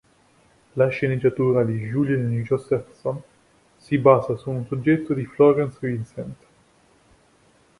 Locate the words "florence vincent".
5.25-6.37